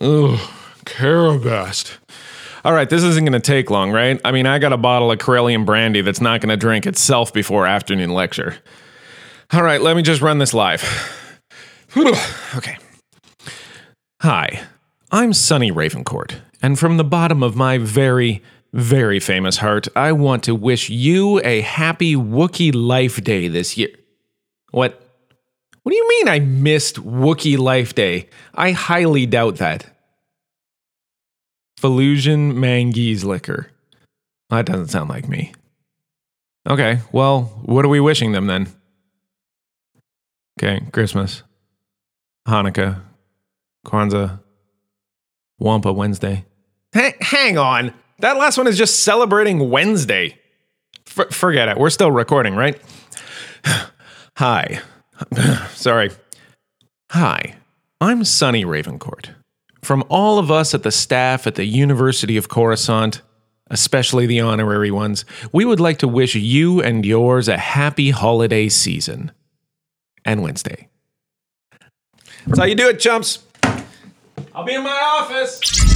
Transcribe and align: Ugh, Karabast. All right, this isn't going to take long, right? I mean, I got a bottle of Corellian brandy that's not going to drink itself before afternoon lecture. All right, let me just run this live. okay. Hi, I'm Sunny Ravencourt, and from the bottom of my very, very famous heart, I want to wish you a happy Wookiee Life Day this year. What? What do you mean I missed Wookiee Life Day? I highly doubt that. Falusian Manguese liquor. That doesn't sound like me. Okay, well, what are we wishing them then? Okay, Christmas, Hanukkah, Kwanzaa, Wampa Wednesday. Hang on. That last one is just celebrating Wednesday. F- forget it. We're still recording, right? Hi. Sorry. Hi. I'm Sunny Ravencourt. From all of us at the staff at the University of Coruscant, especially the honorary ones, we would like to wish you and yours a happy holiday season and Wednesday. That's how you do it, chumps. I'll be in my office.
Ugh, 0.00 0.38
Karabast. 0.86 1.98
All 2.64 2.72
right, 2.72 2.88
this 2.88 3.02
isn't 3.02 3.24
going 3.24 3.32
to 3.32 3.40
take 3.40 3.70
long, 3.70 3.90
right? 3.90 4.18
I 4.24 4.32
mean, 4.32 4.46
I 4.46 4.58
got 4.58 4.72
a 4.72 4.78
bottle 4.78 5.12
of 5.12 5.18
Corellian 5.18 5.66
brandy 5.66 6.00
that's 6.00 6.20
not 6.20 6.40
going 6.40 6.48
to 6.48 6.56
drink 6.56 6.86
itself 6.86 7.32
before 7.32 7.66
afternoon 7.66 8.10
lecture. 8.10 8.56
All 9.52 9.62
right, 9.62 9.80
let 9.80 9.96
me 9.96 10.02
just 10.02 10.22
run 10.22 10.38
this 10.38 10.54
live. 10.54 10.82
okay. 11.96 12.78
Hi, 14.20 14.62
I'm 15.10 15.32
Sunny 15.32 15.70
Ravencourt, 15.70 16.36
and 16.62 16.78
from 16.78 16.96
the 16.96 17.04
bottom 17.04 17.42
of 17.42 17.56
my 17.56 17.76
very, 17.76 18.42
very 18.72 19.20
famous 19.20 19.58
heart, 19.58 19.88
I 19.96 20.12
want 20.12 20.44
to 20.44 20.54
wish 20.54 20.88
you 20.88 21.40
a 21.44 21.60
happy 21.62 22.14
Wookiee 22.14 22.74
Life 22.74 23.22
Day 23.22 23.48
this 23.48 23.76
year. 23.76 23.90
What? 24.70 25.09
What 25.90 25.94
do 25.94 25.98
you 25.98 26.08
mean 26.08 26.28
I 26.28 26.38
missed 26.38 27.02
Wookiee 27.02 27.58
Life 27.58 27.96
Day? 27.96 28.28
I 28.54 28.70
highly 28.70 29.26
doubt 29.26 29.56
that. 29.56 29.86
Falusian 31.80 32.52
Manguese 32.54 33.24
liquor. 33.24 33.72
That 34.50 34.66
doesn't 34.66 34.86
sound 34.86 35.10
like 35.10 35.28
me. 35.28 35.52
Okay, 36.64 37.00
well, 37.10 37.42
what 37.64 37.84
are 37.84 37.88
we 37.88 37.98
wishing 37.98 38.30
them 38.30 38.46
then? 38.46 38.68
Okay, 40.62 40.80
Christmas, 40.92 41.42
Hanukkah, 42.46 43.00
Kwanzaa, 43.84 44.38
Wampa 45.58 45.92
Wednesday. 45.92 46.44
Hang 46.94 47.58
on. 47.58 47.92
That 48.20 48.36
last 48.36 48.58
one 48.58 48.68
is 48.68 48.78
just 48.78 49.02
celebrating 49.02 49.70
Wednesday. 49.70 50.38
F- 51.08 51.34
forget 51.34 51.66
it. 51.66 51.78
We're 51.78 51.90
still 51.90 52.12
recording, 52.12 52.54
right? 52.54 52.80
Hi. 54.36 54.82
Sorry. 55.74 56.10
Hi. 57.10 57.54
I'm 58.00 58.24
Sunny 58.24 58.64
Ravencourt. 58.64 59.30
From 59.82 60.04
all 60.08 60.38
of 60.38 60.50
us 60.50 60.74
at 60.74 60.82
the 60.82 60.90
staff 60.90 61.46
at 61.46 61.54
the 61.54 61.64
University 61.64 62.36
of 62.36 62.48
Coruscant, 62.48 63.22
especially 63.70 64.26
the 64.26 64.40
honorary 64.40 64.90
ones, 64.90 65.24
we 65.52 65.64
would 65.64 65.80
like 65.80 65.98
to 65.98 66.08
wish 66.08 66.34
you 66.34 66.82
and 66.82 67.04
yours 67.04 67.48
a 67.48 67.56
happy 67.56 68.10
holiday 68.10 68.68
season 68.68 69.32
and 70.24 70.42
Wednesday. 70.42 70.88
That's 72.46 72.58
how 72.58 72.64
you 72.64 72.74
do 72.74 72.88
it, 72.88 73.00
chumps. 73.00 73.40
I'll 74.54 74.64
be 74.64 74.74
in 74.74 74.82
my 74.82 74.90
office. 74.90 75.89